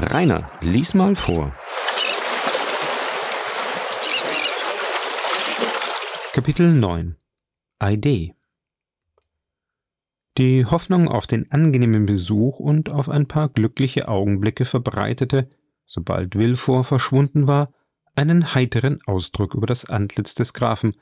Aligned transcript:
Rainer, 0.00 0.48
lies 0.60 0.94
mal 0.94 1.16
vor. 1.16 1.52
Kapitel 6.32 6.72
9 6.72 7.16
Idee 7.82 8.36
Die 10.36 10.64
Hoffnung 10.64 11.08
auf 11.08 11.26
den 11.26 11.50
angenehmen 11.50 12.06
Besuch 12.06 12.60
und 12.60 12.90
auf 12.90 13.08
ein 13.08 13.26
paar 13.26 13.48
glückliche 13.48 14.06
Augenblicke 14.06 14.64
verbreitete, 14.64 15.48
sobald 15.84 16.36
Wilfor 16.36 16.84
verschwunden 16.84 17.48
war, 17.48 17.72
einen 18.14 18.54
heiteren 18.54 19.00
Ausdruck 19.06 19.56
über 19.56 19.66
das 19.66 19.84
Antlitz 19.84 20.36
des 20.36 20.54
Grafen, 20.54 20.94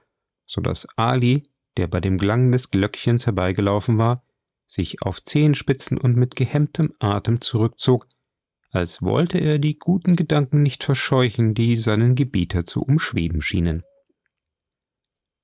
so 0.47 0.63
dass 0.63 0.87
Ali, 0.97 1.43
der 1.77 1.87
bei 1.87 2.01
dem 2.01 2.17
Klang 2.19 2.51
des 2.51 2.71
Glöckchens 2.71 3.27
herbeigelaufen 3.27 3.99
war, 3.99 4.25
sich 4.67 5.03
auf 5.03 5.23
Zehenspitzen 5.23 5.99
und 5.99 6.17
mit 6.17 6.35
gehemmtem 6.35 6.95
Atem 6.99 7.43
zurückzog, 7.43 8.07
als 8.71 9.03
wollte 9.03 9.39
er 9.39 9.59
die 9.59 9.79
guten 9.79 10.17
Gedanken 10.17 10.63
nicht 10.63 10.85
verscheuchen, 10.85 11.55
die 11.55 11.77
seinen 11.77 12.15
Gebieter 12.15 12.65
zu 12.65 12.83
umschweben 12.83 13.41
schienen. 13.41 13.83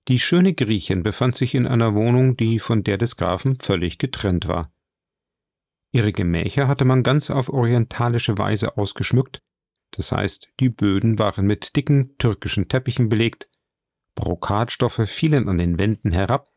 Die 0.08 0.18
schöne 0.18 0.52
Griechin 0.52 1.02
befand 1.02 1.36
sich 1.36 1.54
in 1.54 1.66
einer 1.66 1.94
Wohnung, 1.94 2.36
die 2.36 2.58
von 2.58 2.82
der 2.82 2.98
des 2.98 3.16
Grafen 3.16 3.58
völlig 3.60 3.98
getrennt 3.98 4.48
war. 4.48 4.72
Ihre 5.92 6.12
Gemächer 6.12 6.68
hatte 6.68 6.84
man 6.84 7.02
ganz 7.02 7.30
auf 7.30 7.48
orientalische 7.48 8.38
Weise 8.38 8.76
ausgeschmückt, 8.76 9.40
das 9.92 10.10
heißt, 10.10 10.48
die 10.58 10.70
Böden 10.70 11.18
waren 11.18 11.46
mit 11.46 11.76
dicken 11.76 12.16
türkischen 12.18 12.68
Teppichen 12.68 13.08
belegt, 13.08 13.48
Brokatstoffe 14.14 15.02
fielen 15.06 15.48
an 15.48 15.58
den 15.58 15.78
Wänden 15.78 16.12
herab, 16.12 16.48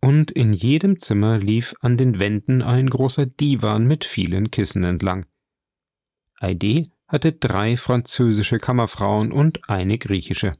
und 0.00 0.32
in 0.32 0.52
jedem 0.52 0.98
Zimmer 0.98 1.38
lief 1.38 1.74
an 1.80 1.96
den 1.96 2.18
Wänden 2.18 2.60
ein 2.60 2.88
großer 2.88 3.24
Divan 3.24 3.86
mit 3.86 4.04
vielen 4.04 4.50
Kissen 4.50 4.82
entlang. 4.82 5.26
Aide 6.42 6.90
hatte 7.08 7.32
drei 7.32 7.76
französische 7.76 8.58
Kammerfrauen 8.58 9.32
und 9.32 9.68
eine 9.68 9.98
griechische. 9.98 10.52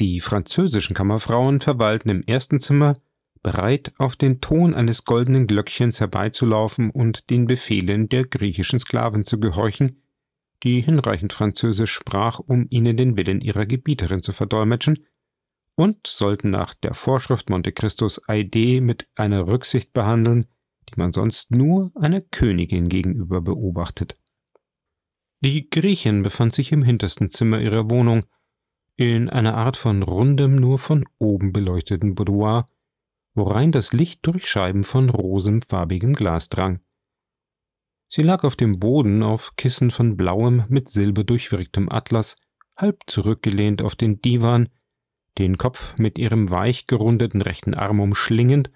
Die 0.00 0.20
französischen 0.20 0.94
Kammerfrauen 0.94 1.60
verweilten 1.60 2.10
im 2.10 2.22
ersten 2.22 2.60
Zimmer, 2.60 2.94
bereit, 3.42 3.92
auf 3.98 4.16
den 4.16 4.40
Ton 4.40 4.74
eines 4.74 5.04
goldenen 5.04 5.46
Glöckchens 5.46 6.00
herbeizulaufen 6.00 6.90
und 6.90 7.30
den 7.30 7.46
Befehlen 7.46 8.08
der 8.08 8.24
griechischen 8.24 8.80
Sklaven 8.80 9.24
zu 9.24 9.38
gehorchen, 9.38 10.02
die 10.62 10.80
hinreichend 10.80 11.32
Französisch 11.32 11.92
sprach, 11.92 12.40
um 12.40 12.66
ihnen 12.70 12.96
den 12.96 13.16
Willen 13.16 13.40
ihrer 13.40 13.66
Gebieterin 13.66 14.22
zu 14.22 14.32
verdolmetschen, 14.32 15.06
und 15.76 16.06
sollten 16.06 16.50
nach 16.50 16.74
der 16.74 16.94
Vorschrift 16.94 17.50
Monte 17.50 17.70
Cristos 17.70 18.20
Aide 18.28 18.80
mit 18.80 19.08
einer 19.14 19.46
Rücksicht 19.46 19.92
behandeln, 19.92 20.46
die 20.88 20.98
man 20.98 21.12
sonst 21.12 21.50
nur 21.50 21.90
einer 21.94 22.20
Königin 22.20 22.88
gegenüber 22.88 23.40
beobachtet. 23.40 24.16
Die 25.40 25.68
Griechin 25.68 26.22
befand 26.22 26.54
sich 26.54 26.72
im 26.72 26.82
hintersten 26.82 27.28
Zimmer 27.28 27.60
ihrer 27.60 27.90
Wohnung, 27.90 28.24
in 28.96 29.28
einer 29.28 29.56
Art 29.56 29.76
von 29.76 30.02
rundem, 30.02 30.56
nur 30.56 30.78
von 30.78 31.04
oben 31.18 31.52
beleuchteten 31.52 32.14
Boudoir, 32.14 32.66
worein 33.34 33.70
das 33.70 33.92
Licht 33.92 34.20
durch 34.26 34.48
Scheiben 34.48 34.84
von 34.84 35.10
rosenfarbigem 35.10 36.14
Glas 36.14 36.48
drang. 36.48 36.80
Sie 38.08 38.22
lag 38.22 38.44
auf 38.44 38.56
dem 38.56 38.78
Boden 38.78 39.22
auf 39.22 39.56
Kissen 39.56 39.90
von 39.90 40.16
blauem, 40.16 40.64
mit 40.68 40.88
Silber 40.88 41.24
durchwirktem 41.24 41.90
Atlas, 41.90 42.36
halb 42.76 43.02
zurückgelehnt 43.06 43.82
auf 43.82 43.96
den 43.96 44.22
Divan, 44.22 44.68
den 45.38 45.58
Kopf 45.58 45.94
mit 45.98 46.18
ihrem 46.18 46.50
weich 46.50 46.86
gerundeten 46.86 47.42
rechten 47.42 47.74
Arm 47.74 48.00
umschlingend, 48.00 48.70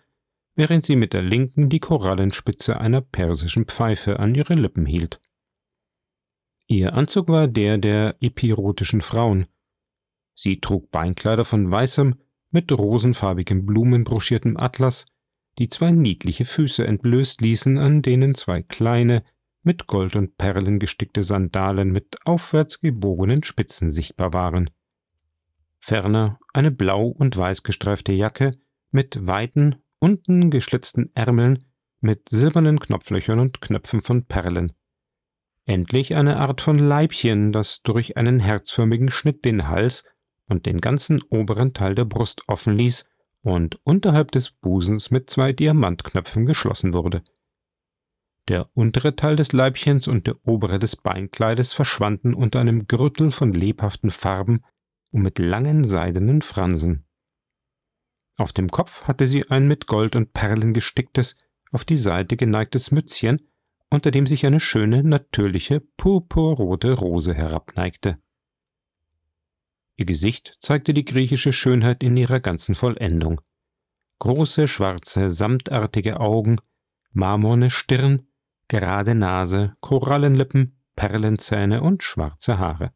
während 0.60 0.84
sie 0.84 0.94
mit 0.94 1.14
der 1.14 1.22
linken 1.22 1.70
die 1.70 1.80
Korallenspitze 1.80 2.78
einer 2.80 3.00
persischen 3.00 3.64
Pfeife 3.64 4.20
an 4.20 4.34
ihre 4.34 4.54
Lippen 4.54 4.84
hielt. 4.84 5.18
Ihr 6.66 6.96
Anzug 6.96 7.28
war 7.28 7.48
der 7.48 7.78
der 7.78 8.16
epirotischen 8.20 9.00
Frauen, 9.00 9.46
Sie 10.42 10.58
trug 10.58 10.90
Beinkleider 10.90 11.44
von 11.44 11.70
weißem, 11.70 12.14
mit 12.50 12.72
rosenfarbigem 12.72 13.66
blumenbroschiertem 13.66 14.56
Atlas, 14.56 15.04
die 15.58 15.68
zwei 15.68 15.90
niedliche 15.90 16.46
Füße 16.46 16.86
entblößt 16.86 17.42
ließen, 17.42 17.76
an 17.76 18.00
denen 18.00 18.34
zwei 18.34 18.62
kleine, 18.62 19.22
mit 19.62 19.86
Gold 19.86 20.16
und 20.16 20.38
Perlen 20.38 20.78
gestickte 20.78 21.22
Sandalen 21.22 21.92
mit 21.92 22.16
aufwärts 22.24 22.80
gebogenen 22.80 23.42
Spitzen 23.42 23.90
sichtbar 23.90 24.32
waren. 24.32 24.70
Ferner 25.78 26.38
eine 26.54 26.70
blau 26.70 27.08
und 27.08 27.36
weiß 27.36 27.62
gestreifte 27.62 28.12
Jacke 28.12 28.52
mit 28.90 29.26
weiten, 29.26 29.76
unten 30.00 30.50
geschlitzten 30.50 31.10
Ärmeln 31.14 31.64
mit 32.00 32.28
silbernen 32.28 32.80
Knopflöchern 32.80 33.38
und 33.38 33.60
Knöpfen 33.60 34.00
von 34.00 34.24
Perlen. 34.24 34.72
Endlich 35.66 36.16
eine 36.16 36.38
Art 36.38 36.60
von 36.60 36.78
Leibchen, 36.78 37.52
das 37.52 37.82
durch 37.82 38.16
einen 38.16 38.40
herzförmigen 38.40 39.10
Schnitt 39.10 39.44
den 39.44 39.68
Hals 39.68 40.04
und 40.48 40.66
den 40.66 40.80
ganzen 40.80 41.22
oberen 41.30 41.74
Teil 41.74 41.94
der 41.94 42.06
Brust 42.06 42.42
offen 42.48 42.76
ließ 42.76 43.04
und 43.42 43.78
unterhalb 43.84 44.32
des 44.32 44.50
Busens 44.50 45.10
mit 45.10 45.30
zwei 45.30 45.52
Diamantknöpfen 45.52 46.46
geschlossen 46.46 46.94
wurde. 46.94 47.22
Der 48.48 48.68
untere 48.74 49.14
Teil 49.14 49.36
des 49.36 49.52
Leibchens 49.52 50.08
und 50.08 50.26
der 50.26 50.34
obere 50.44 50.78
des 50.78 50.96
Beinkleides 50.96 51.72
verschwanden 51.72 52.34
unter 52.34 52.58
einem 52.58 52.88
Gürtel 52.88 53.30
von 53.30 53.52
lebhaften 53.52 54.10
Farben 54.10 54.64
und 55.12 55.22
mit 55.22 55.38
langen 55.38 55.84
seidenen 55.84 56.42
Fransen. 56.42 57.06
Auf 58.40 58.54
dem 58.54 58.70
Kopf 58.70 59.04
hatte 59.04 59.26
sie 59.26 59.50
ein 59.50 59.68
mit 59.68 59.86
Gold 59.86 60.16
und 60.16 60.32
Perlen 60.32 60.72
gesticktes, 60.72 61.36
auf 61.72 61.84
die 61.84 61.98
Seite 61.98 62.38
geneigtes 62.38 62.90
Mützchen, 62.90 63.46
unter 63.90 64.10
dem 64.10 64.26
sich 64.26 64.46
eine 64.46 64.60
schöne, 64.60 65.04
natürliche, 65.04 65.80
purpurrote 65.98 66.94
Rose 66.94 67.34
herabneigte. 67.34 68.16
Ihr 69.96 70.06
Gesicht 70.06 70.56
zeigte 70.58 70.94
die 70.94 71.04
griechische 71.04 71.52
Schönheit 71.52 72.02
in 72.02 72.16
ihrer 72.16 72.40
ganzen 72.40 72.74
Vollendung. 72.74 73.42
Große, 74.20 74.68
schwarze, 74.68 75.30
samtartige 75.30 76.18
Augen, 76.18 76.56
marmorne 77.12 77.68
Stirn, 77.68 78.26
gerade 78.68 79.14
Nase, 79.14 79.76
Korallenlippen, 79.80 80.80
Perlenzähne 80.96 81.82
und 81.82 82.02
schwarze 82.02 82.58
Haare. 82.58 82.92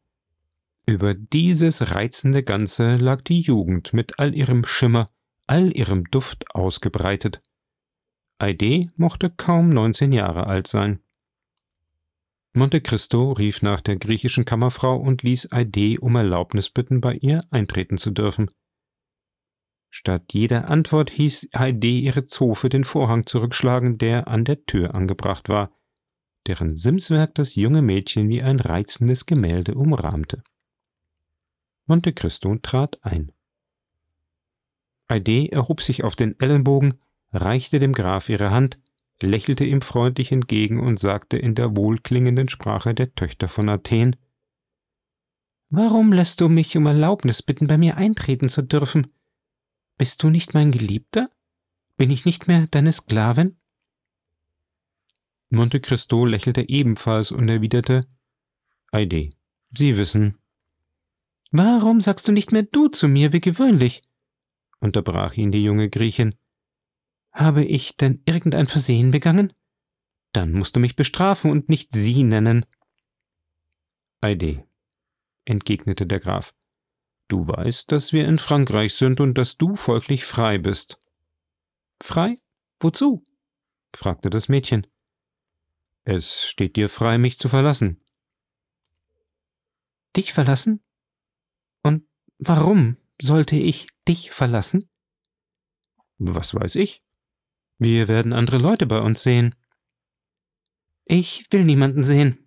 Über 0.87 1.13
dieses 1.13 1.91
reizende 1.95 2.43
Ganze 2.43 2.97
lag 2.97 3.21
die 3.21 3.43
Jugend 3.43 3.93
mit 3.93 4.19
all 4.19 4.35
ihrem 4.35 4.65
Schimmer, 4.65 5.07
all 5.47 5.77
ihrem 5.77 6.05
Duft 6.11 6.55
ausgebreitet. 6.55 7.43
Aide 8.39 8.91
mochte 8.97 9.31
kaum 9.31 9.71
neunzehn 9.71 10.13
Jahre 10.13 10.47
alt 10.47 10.67
sein. 10.67 11.01
Monte 12.53 12.81
Cristo 12.81 13.33
rief 13.33 13.63
nach 13.63 13.81
der 13.81 13.97
griechischen 13.97 14.45
Kammerfrau 14.45 14.97
und 14.97 15.23
ließ 15.23 15.53
Aide 15.53 15.97
um 16.01 16.15
Erlaubnis 16.15 16.71
bitten, 16.71 17.01
bei 17.01 17.15
ihr 17.15 17.41
eintreten 17.51 17.97
zu 17.99 18.11
dürfen. 18.11 18.51
Statt 19.91 20.33
jeder 20.33 20.71
Antwort 20.71 21.11
hieß 21.11 21.51
Aide 21.53 21.89
ihre 21.89 22.25
Zofe 22.25 22.69
den 22.69 22.85
Vorhang 22.85 23.27
zurückschlagen, 23.27 23.99
der 23.99 24.29
an 24.29 24.45
der 24.45 24.65
Tür 24.67 24.95
angebracht 24.95 25.49
war, 25.49 25.73
deren 26.47 26.77
Simswerk 26.77 27.35
das 27.35 27.55
junge 27.55 27.83
Mädchen 27.83 28.29
wie 28.29 28.43
ein 28.43 28.61
reizendes 28.61 29.27
Gemälde 29.27 29.75
umrahmte. 29.75 30.43
Monte 31.87 32.13
Cristo 32.13 32.57
trat 32.57 32.99
ein. 33.05 33.33
Aide 35.09 35.51
erhob 35.53 35.83
sich 35.83 36.05
auf 36.05 36.17
den 36.17 36.39
Ellenbogen, 36.41 36.95
reichte 37.33 37.79
dem 37.79 37.93
Graf 37.93 38.29
ihre 38.29 38.51
Hand, 38.51 38.79
lächelte 39.21 39.65
ihm 39.65 39.81
freundlich 39.81 40.33
entgegen 40.33 40.81
und 40.81 40.99
sagte 40.99 41.37
in 41.37 41.55
der 41.55 41.77
wohlklingenden 41.77 42.49
Sprache 42.49 42.95
der 42.95 43.15
Töchter 43.15 43.49
von 43.49 43.69
Athen 43.69 44.17
Warum 45.71 46.13
lässt 46.13 46.41
du 46.41 46.49
mich 46.49 46.77
um 46.77 46.87
Erlaubnis 46.87 47.43
bitten, 47.43 47.67
bei 47.67 47.79
mir 47.79 47.97
eintreten 47.97 48.49
zu 48.49 48.63
dürfen? 48.63 49.09
Bist 49.99 50.23
du 50.23 50.31
nicht 50.31 50.55
mein 50.55 50.71
Geliebter? 50.71 51.31
Bin 51.97 52.11
ich 52.11 52.25
nicht 52.25 52.49
mehr 52.49 52.67
deine 52.69 52.93
Sklavin? 52.93 53.57
Monte 55.51 55.81
Cristo 55.81 56.27
lächelte 56.27 56.69
ebenfalls 56.69 57.31
und 57.31 57.49
erwiderte 57.49 58.07
Eide, 58.91 59.31
Sie 59.77 59.97
wissen. 59.97 60.39
Warum 61.51 62.01
sagst 62.01 62.27
du 62.29 62.33
nicht 62.33 62.53
mehr 62.53 62.63
du 62.63 62.89
zu 62.89 63.09
mir 63.09 63.33
wie 63.33 63.41
gewöhnlich? 63.41 64.03
Unterbrach 64.85 65.35
ihn 65.35 65.51
die 65.51 65.65
junge 65.65 65.89
Griechin. 65.91 66.35
Habe 67.33 67.65
ich 67.65 67.97
denn 67.97 68.23
irgendein 68.27 68.69
Versehen 68.69 69.11
begangen? 69.11 69.53
Dann 70.33 70.53
musst 70.53 70.77
du 70.77 70.81
mich 70.81 70.95
bestrafen 70.95 71.51
und 71.51 71.69
nicht 71.69 71.91
sie 71.93 72.23
nennen. 72.23 72.65
Eide, 74.21 74.67
entgegnete 75.45 76.07
der 76.07 76.21
Graf, 76.21 76.55
du 77.29 77.49
weißt, 77.49 77.91
dass 77.91 78.13
wir 78.13 78.27
in 78.27 78.39
Frankreich 78.39 78.95
sind 78.95 79.21
und 79.21 79.37
dass 79.37 79.57
du 79.57 79.75
folglich 79.75 80.25
frei 80.25 80.59
bist. 80.59 81.01
Frei? 82.01 82.41
Wozu? 82.81 83.25
fragte 83.97 84.31
das 84.31 84.49
Mädchen. 84.49 84.87
Es 86.05 86.47
steht 86.47 86.77
dir 86.77 86.89
frei, 86.89 87.19
mich 87.19 87.39
zu 87.39 87.49
verlassen. 87.49 88.05
Dich 90.17 90.33
verlassen? 90.33 90.85
Und 91.83 92.07
warum 92.39 92.99
sollte 93.21 93.57
ich 93.57 93.87
dich 94.07 94.31
verlassen? 94.31 94.89
Was 96.19 96.55
weiß 96.55 96.77
ich? 96.77 97.03
Wir 97.79 98.09
werden 98.09 98.33
andere 98.33 98.59
Leute 98.59 98.87
bei 98.87 99.01
uns 99.01 99.23
sehen. 99.23 99.55
Ich 101.05 101.47
will 101.51 101.65
niemanden 101.65 102.03
sehen, 102.03 102.45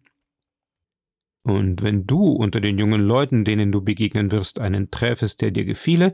Und 1.47 1.81
wenn 1.81 2.05
du 2.05 2.33
unter 2.33 2.59
den 2.59 2.77
jungen 2.77 2.99
Leuten, 2.99 3.45
denen 3.45 3.71
du 3.71 3.81
begegnen 3.81 4.31
wirst, 4.31 4.59
einen 4.59 4.91
träfest, 4.91 5.41
der 5.41 5.51
dir 5.51 5.63
gefiele, 5.63 6.13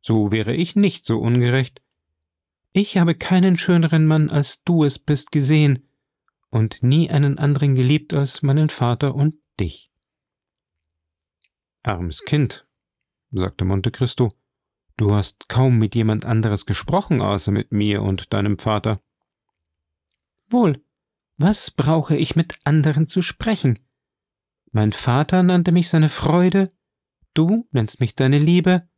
so 0.00 0.32
wäre 0.32 0.52
ich 0.52 0.74
nicht 0.74 1.04
so 1.04 1.20
ungerecht. 1.20 1.80
Ich 2.72 2.98
habe 2.98 3.14
keinen 3.14 3.56
schöneren 3.56 4.04
Mann, 4.04 4.30
als 4.30 4.64
du 4.64 4.82
es 4.82 4.98
bist, 4.98 5.30
gesehen, 5.30 5.88
und 6.50 6.82
nie 6.82 7.08
einen 7.08 7.38
anderen 7.38 7.76
geliebt 7.76 8.14
als 8.14 8.42
meinen 8.42 8.68
Vater 8.68 9.14
und 9.14 9.36
dich. 9.60 9.92
Armes 11.84 12.24
Kind, 12.24 12.63
sagte 13.34 13.64
Monte 13.64 13.90
Cristo, 13.90 14.32
du 14.96 15.14
hast 15.14 15.48
kaum 15.48 15.78
mit 15.78 15.94
jemand 15.94 16.24
anderes 16.24 16.66
gesprochen, 16.66 17.20
außer 17.20 17.52
mit 17.52 17.72
mir 17.72 18.02
und 18.02 18.32
deinem 18.32 18.58
Vater. 18.58 19.00
Wohl, 20.48 20.82
was 21.36 21.70
brauche 21.70 22.16
ich 22.16 22.36
mit 22.36 22.54
anderen 22.64 23.06
zu 23.06 23.22
sprechen? 23.22 23.78
Mein 24.70 24.92
Vater 24.92 25.42
nannte 25.42 25.72
mich 25.72 25.88
seine 25.88 26.08
Freude, 26.08 26.72
du 27.34 27.66
nennst 27.72 28.00
mich 28.00 28.14
deine 28.14 28.38
Liebe, 28.38 28.88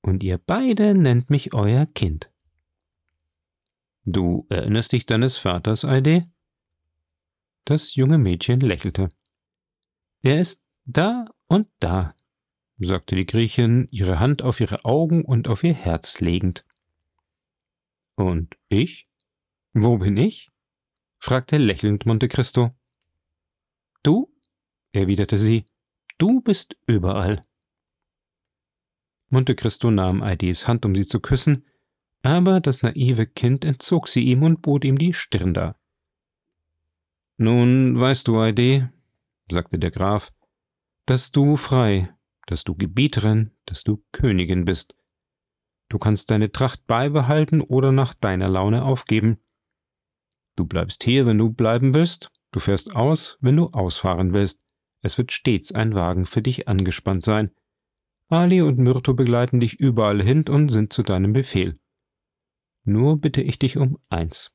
und 0.00 0.22
ihr 0.22 0.38
beide 0.38 0.94
nennt 0.94 1.30
mich 1.30 1.54
euer 1.54 1.86
Kind. 1.86 2.30
Du 4.04 4.46
erinnerst 4.50 4.92
dich 4.92 5.06
deines 5.06 5.38
Vaters, 5.38 5.84
Eide? 5.84 6.22
Das 7.64 7.94
junge 7.94 8.18
Mädchen 8.18 8.60
lächelte. 8.60 9.08
Er 10.20 10.40
ist 10.40 10.62
da 10.84 11.24
und 11.46 11.68
da, 11.80 12.14
sagte 12.78 13.16
die 13.16 13.26
Griechin, 13.26 13.88
ihre 13.90 14.20
Hand 14.20 14.42
auf 14.42 14.60
ihre 14.60 14.84
Augen 14.84 15.24
und 15.24 15.48
auf 15.48 15.64
ihr 15.64 15.74
Herz 15.74 16.20
legend. 16.20 16.64
Und 18.16 18.56
ich? 18.68 19.08
Wo 19.72 19.98
bin 19.98 20.16
ich? 20.16 20.50
fragte 21.18 21.56
lächelnd 21.56 22.06
Monte 22.06 22.28
Cristo. 22.28 22.74
Du? 24.02 24.32
erwiderte 24.92 25.38
sie, 25.38 25.64
du 26.18 26.40
bist 26.40 26.76
überall. 26.86 27.42
Monte 29.30 29.56
Cristo 29.56 29.90
nahm 29.90 30.22
Aides 30.22 30.68
Hand, 30.68 30.84
um 30.84 30.94
sie 30.94 31.06
zu 31.06 31.18
küssen, 31.18 31.64
aber 32.22 32.60
das 32.60 32.82
naive 32.82 33.26
Kind 33.26 33.64
entzog 33.64 34.08
sie 34.08 34.24
ihm 34.24 34.42
und 34.42 34.62
bot 34.62 34.84
ihm 34.84 34.96
die 34.96 35.12
Stirn 35.12 35.54
dar. 35.54 35.78
Nun 37.36 37.98
weißt 37.98 38.28
du, 38.28 38.38
Aide, 38.38 38.92
sagte 39.50 39.78
der 39.78 39.90
Graf, 39.90 40.32
dass 41.06 41.32
du 41.32 41.56
frei, 41.56 42.14
dass 42.46 42.64
du 42.64 42.74
Gebieterin, 42.74 43.52
dass 43.66 43.84
du 43.84 44.04
Königin 44.12 44.64
bist. 44.64 44.94
Du 45.88 45.98
kannst 45.98 46.30
deine 46.30 46.50
Tracht 46.50 46.86
beibehalten 46.86 47.60
oder 47.60 47.92
nach 47.92 48.14
deiner 48.14 48.48
Laune 48.48 48.84
aufgeben. 48.84 49.38
Du 50.56 50.66
bleibst 50.66 51.04
hier, 51.04 51.26
wenn 51.26 51.38
du 51.38 51.50
bleiben 51.50 51.94
willst, 51.94 52.30
du 52.52 52.60
fährst 52.60 52.94
aus, 52.96 53.38
wenn 53.40 53.56
du 53.56 53.66
ausfahren 53.68 54.32
willst. 54.32 54.62
Es 55.02 55.18
wird 55.18 55.32
stets 55.32 55.72
ein 55.72 55.94
Wagen 55.94 56.24
für 56.24 56.42
dich 56.42 56.68
angespannt 56.68 57.24
sein. 57.24 57.50
Ali 58.28 58.62
und 58.62 58.78
Myrto 58.78 59.14
begleiten 59.14 59.60
dich 59.60 59.78
überall 59.78 60.22
hin 60.22 60.44
und 60.48 60.68
sind 60.70 60.92
zu 60.92 61.02
deinem 61.02 61.32
Befehl. 61.32 61.78
Nur 62.84 63.20
bitte 63.20 63.42
ich 63.42 63.58
dich 63.58 63.76
um 63.76 63.98
eins. 64.08 64.52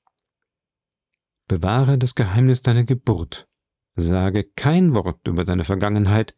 Bewahre 1.48 1.98
das 1.98 2.16
Geheimnis 2.16 2.62
deiner 2.62 2.84
Geburt. 2.84 3.48
Sage 3.96 4.44
kein 4.44 4.94
Wort 4.94 5.28
über 5.28 5.46
deine 5.46 5.64
Vergangenheit. 5.64 6.36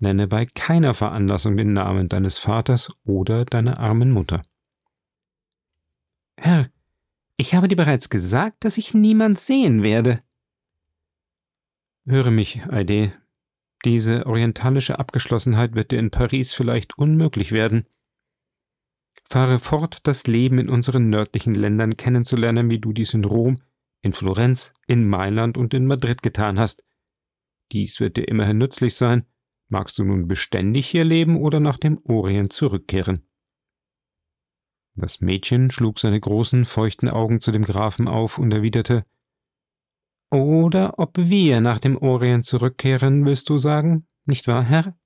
Nenne 0.00 0.26
bei 0.26 0.46
keiner 0.46 0.94
Veranlassung 0.94 1.56
den 1.56 1.74
Namen 1.74 2.08
deines 2.08 2.38
Vaters 2.38 2.90
oder 3.04 3.44
deiner 3.44 3.78
armen 3.78 4.10
Mutter. 4.10 4.42
Herr, 6.36 6.70
ich 7.36 7.54
habe 7.54 7.68
dir 7.68 7.76
bereits 7.76 8.08
gesagt, 8.08 8.64
dass 8.64 8.78
ich 8.78 8.94
niemand 8.94 9.38
sehen 9.38 9.82
werde. 9.82 10.18
Höre 12.06 12.30
mich, 12.30 12.62
Aide, 12.70 13.12
diese 13.84 14.26
orientalische 14.26 14.98
Abgeschlossenheit 14.98 15.74
wird 15.74 15.90
dir 15.90 15.98
in 15.98 16.10
Paris 16.10 16.54
vielleicht 16.54 16.98
unmöglich 16.98 17.52
werden. 17.52 17.84
Fahre 19.28 19.58
fort, 19.58 19.98
das 20.02 20.26
Leben 20.26 20.58
in 20.58 20.68
unseren 20.68 21.08
nördlichen 21.08 21.54
Ländern 21.54 21.96
kennenzulernen, 21.96 22.68
wie 22.68 22.80
du 22.80 22.92
dies 22.92 23.14
in 23.14 23.24
Rom, 23.24 23.60
in 24.02 24.12
Florenz, 24.12 24.72
in 24.86 25.08
Mailand 25.08 25.56
und 25.56 25.72
in 25.72 25.86
Madrid 25.86 26.22
getan 26.22 26.58
hast. 26.58 26.84
Dies 27.70 28.00
wird 28.00 28.16
dir 28.16 28.26
immerhin 28.26 28.58
nützlich 28.58 28.96
sein. 28.96 29.24
Magst 29.70 29.98
du 29.98 30.04
nun 30.04 30.28
beständig 30.28 30.86
hier 30.86 31.04
leben 31.04 31.38
oder 31.38 31.58
nach 31.58 31.78
dem 31.78 31.98
Orient 32.04 32.52
zurückkehren? 32.52 33.26
Das 34.94 35.20
Mädchen 35.20 35.70
schlug 35.70 35.98
seine 35.98 36.20
großen, 36.20 36.66
feuchten 36.66 37.08
Augen 37.08 37.40
zu 37.40 37.50
dem 37.50 37.64
Grafen 37.64 38.08
auf 38.08 38.36
und 38.36 38.52
erwiderte 38.52 39.06
oder 40.30 40.98
ob 40.98 41.16
wir 41.16 41.60
nach 41.60 41.80
dem 41.80 41.96
Orient 41.96 42.44
zurückkehren, 42.44 43.24
willst 43.26 43.48
du 43.48 43.58
sagen, 43.58 44.06
nicht 44.24 44.46
wahr, 44.46 44.62
Herr? 44.62 44.96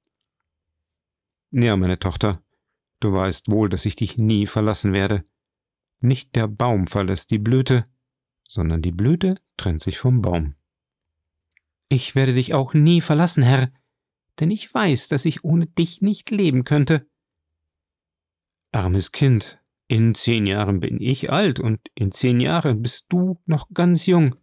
Ja, 1.51 1.77
meine 1.77 1.99
Tochter, 1.99 2.43
du 3.01 3.13
weißt 3.13 3.51
wohl, 3.51 3.71
dass 3.71 3.87
ich 3.87 3.97
dich 3.97 4.19
nie 4.19 4.47
verlassen 4.47 4.93
werde. 4.93 5.25
Nicht 6.01 6.37
der 6.37 6.47
Baum 6.47 6.87
verlässt 6.87 7.31
die 7.31 7.39
Blüte, 7.39 7.85
sondern 8.47 8.83
die 8.83 8.93
Blüte 8.93 9.35
trennt 9.57 9.83
sich 9.83 9.99
vom 9.99 10.21
Baum. 10.21 10.57
Ich 11.89 12.15
werde 12.15 12.35
dich 12.35 12.53
auch 12.53 12.75
nie 12.75 13.01
verlassen, 13.01 13.43
Herr, 13.43 13.71
denn 14.41 14.51
ich 14.51 14.73
weiß, 14.73 15.09
dass 15.09 15.25
ich 15.25 15.45
ohne 15.45 15.67
dich 15.67 16.03
nicht 16.03 16.31
leben 16.31 16.65
könnte. 16.65 17.07
Armes 18.73 19.13
Kind, 19.13 19.59
in 19.87 20.15
zehn 20.15 20.47
Jahren 20.47 20.81
bin 20.81 21.01
ich 21.01 21.31
alt 21.33 21.61
und 21.61 21.81
in 21.95 22.11
zehn 22.11 22.41
Jahren 22.41 22.83
bist 22.83 23.07
du 23.11 23.41
noch 23.47 23.69
ganz 23.73 24.07
jung. 24.07 24.37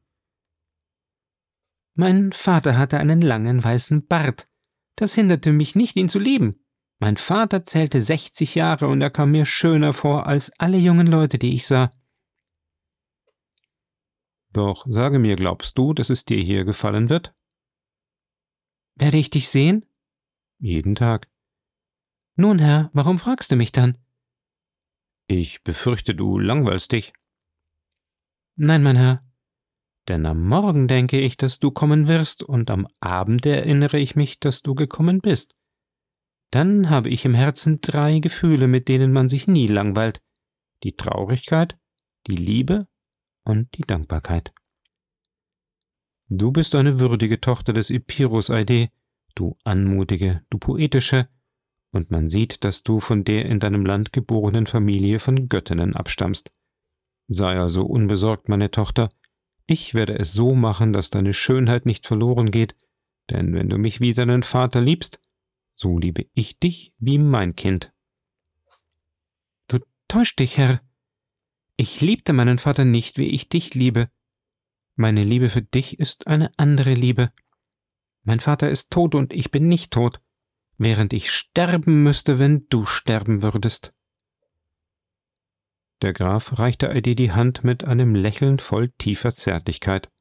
Mein 1.93 2.31
Vater 2.31 2.77
hatte 2.77 2.99
einen 2.99 3.21
langen 3.21 3.63
weißen 3.63 4.07
Bart. 4.07 4.47
Das 4.95 5.13
hinderte 5.13 5.51
mich 5.51 5.75
nicht, 5.75 5.95
ihn 5.97 6.09
zu 6.09 6.19
lieben. 6.19 6.63
Mein 6.99 7.17
Vater 7.17 7.63
zählte 7.63 7.99
sechzig 7.99 8.55
Jahre 8.55 8.87
und 8.87 9.01
er 9.01 9.09
kam 9.09 9.31
mir 9.31 9.45
schöner 9.45 9.91
vor 9.91 10.27
als 10.27 10.51
alle 10.59 10.77
jungen 10.77 11.07
Leute, 11.07 11.37
die 11.37 11.53
ich 11.53 11.67
sah. 11.67 11.89
Doch 14.53 14.85
sage 14.87 15.17
mir, 15.17 15.35
glaubst 15.35 15.77
du, 15.77 15.93
dass 15.93 16.09
es 16.09 16.25
dir 16.25 16.39
hier 16.39 16.63
gefallen 16.63 17.09
wird? 17.09 17.33
Werde 19.01 19.17
ich 19.17 19.31
dich 19.31 19.49
sehen? 19.49 19.83
Jeden 20.59 20.93
Tag. 20.93 21.27
Nun, 22.35 22.59
Herr, 22.59 22.91
warum 22.93 23.17
fragst 23.17 23.51
du 23.51 23.55
mich 23.55 23.71
dann? 23.71 23.97
Ich 25.25 25.63
befürchte, 25.63 26.13
du 26.13 26.37
langweilst 26.37 26.91
dich. 26.91 27.11
Nein, 28.55 28.83
mein 28.83 28.95
Herr, 28.95 29.25
denn 30.07 30.27
am 30.27 30.47
Morgen 30.47 30.87
denke 30.87 31.19
ich, 31.19 31.35
dass 31.35 31.57
du 31.57 31.71
kommen 31.71 32.07
wirst, 32.07 32.43
und 32.43 32.69
am 32.69 32.87
Abend 32.99 33.43
erinnere 33.47 33.97
ich 33.97 34.15
mich, 34.15 34.39
dass 34.39 34.61
du 34.61 34.75
gekommen 34.75 35.19
bist. 35.19 35.55
Dann 36.51 36.91
habe 36.91 37.09
ich 37.09 37.25
im 37.25 37.33
Herzen 37.33 37.81
drei 37.81 38.19
Gefühle, 38.19 38.67
mit 38.67 38.87
denen 38.87 39.11
man 39.11 39.29
sich 39.29 39.47
nie 39.47 39.65
langweilt 39.65 40.21
die 40.83 40.95
Traurigkeit, 40.95 41.75
die 42.27 42.35
Liebe 42.35 42.87
und 43.45 43.75
die 43.77 43.83
Dankbarkeit. 43.83 44.53
Du 46.33 46.53
bist 46.53 46.75
eine 46.75 47.01
würdige 47.01 47.41
Tochter 47.41 47.73
des 47.73 47.89
Epirus 47.89 48.49
Aide, 48.49 48.89
du 49.35 49.57
anmutige, 49.65 50.45
du 50.49 50.59
poetische, 50.59 51.27
und 51.91 52.09
man 52.09 52.29
sieht, 52.29 52.63
dass 52.63 52.83
du 52.83 53.01
von 53.01 53.25
der 53.25 53.47
in 53.47 53.59
deinem 53.59 53.85
Land 53.85 54.13
geborenen 54.13 54.65
Familie 54.65 55.19
von 55.19 55.49
Göttinnen 55.49 55.93
abstammst. 55.93 56.53
Sei 57.27 57.57
also 57.57 57.85
unbesorgt, 57.85 58.47
meine 58.47 58.71
Tochter, 58.71 59.09
ich 59.67 59.93
werde 59.93 60.17
es 60.17 60.31
so 60.31 60.55
machen, 60.55 60.93
dass 60.93 61.09
deine 61.09 61.33
Schönheit 61.33 61.85
nicht 61.85 62.07
verloren 62.07 62.49
geht, 62.49 62.77
denn 63.29 63.53
wenn 63.53 63.67
du 63.67 63.77
mich 63.77 63.99
wie 63.99 64.13
deinen 64.13 64.43
Vater 64.43 64.79
liebst, 64.79 65.19
so 65.75 65.99
liebe 65.99 66.27
ich 66.33 66.57
dich 66.59 66.93
wie 66.97 67.17
mein 67.17 67.57
Kind. 67.57 67.91
Du 69.67 69.79
täuscht 70.07 70.39
dich, 70.39 70.57
Herr. 70.57 70.79
Ich 71.75 71.99
liebte 71.99 72.31
meinen 72.31 72.57
Vater 72.57 72.85
nicht, 72.85 73.17
wie 73.17 73.27
ich 73.27 73.49
dich 73.49 73.75
liebe. 73.75 74.09
Meine 75.01 75.23
Liebe 75.23 75.49
für 75.49 75.63
dich 75.63 75.99
ist 75.99 76.27
eine 76.27 76.51
andere 76.57 76.93
Liebe. 76.93 77.31
Mein 78.21 78.39
Vater 78.39 78.69
ist 78.69 78.91
tot 78.91 79.15
und 79.15 79.33
ich 79.33 79.49
bin 79.49 79.67
nicht 79.67 79.89
tot, 79.89 80.21
während 80.77 81.11
ich 81.11 81.31
sterben 81.31 82.03
müsste, 82.03 82.37
wenn 82.37 82.67
du 82.69 82.85
sterben 82.85 83.41
würdest. 83.41 83.95
Der 86.03 86.13
Graf 86.13 86.59
reichte 86.59 86.91
Eide 86.91 87.15
die 87.15 87.31
Hand 87.31 87.63
mit 87.63 87.83
einem 87.83 88.13
Lächeln 88.13 88.59
voll 88.59 88.89
tiefer 88.89 89.33
Zärtlichkeit. 89.33 90.11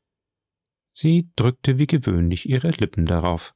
Sie 0.93 1.29
drückte 1.37 1.77
wie 1.77 1.87
gewöhnlich 1.87 2.49
ihre 2.49 2.71
Lippen 2.71 3.05
darauf. 3.05 3.53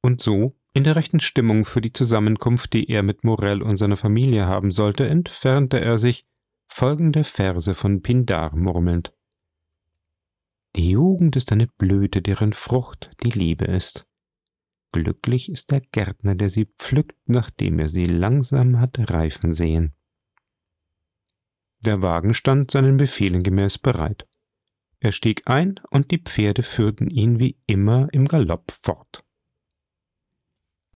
Und 0.00 0.20
so, 0.20 0.56
in 0.74 0.82
der 0.82 0.96
rechten 0.96 1.20
Stimmung 1.20 1.64
für 1.64 1.80
die 1.80 1.92
Zusammenkunft, 1.92 2.72
die 2.72 2.90
er 2.90 3.04
mit 3.04 3.22
Morell 3.22 3.62
und 3.62 3.76
seiner 3.76 3.96
Familie 3.96 4.46
haben 4.46 4.72
sollte, 4.72 5.08
entfernte 5.08 5.80
er 5.80 5.98
sich, 5.98 6.26
folgende 6.66 7.22
Verse 7.22 7.74
von 7.74 8.02
Pindar 8.02 8.56
murmelnd. 8.56 9.12
Die 10.78 10.90
Jugend 10.90 11.34
ist 11.34 11.50
eine 11.50 11.66
Blüte, 11.66 12.22
deren 12.22 12.52
Frucht 12.52 13.10
die 13.24 13.36
Liebe 13.36 13.64
ist. 13.64 14.06
Glücklich 14.92 15.50
ist 15.50 15.72
der 15.72 15.80
Gärtner, 15.80 16.36
der 16.36 16.50
sie 16.50 16.66
pflückt, 16.66 17.18
nachdem 17.26 17.80
er 17.80 17.88
sie 17.88 18.04
langsam 18.04 18.78
hat 18.78 19.10
reifen 19.10 19.52
sehen. 19.52 19.96
Der 21.84 22.00
Wagen 22.00 22.32
stand 22.32 22.70
seinen 22.70 22.96
Befehlen 22.96 23.42
gemäß 23.42 23.78
bereit. 23.78 24.28
Er 25.00 25.10
stieg 25.10 25.42
ein, 25.50 25.80
und 25.90 26.12
die 26.12 26.22
Pferde 26.22 26.62
führten 26.62 27.10
ihn 27.10 27.40
wie 27.40 27.58
immer 27.66 28.06
im 28.12 28.26
Galopp 28.26 28.70
fort. 28.70 29.24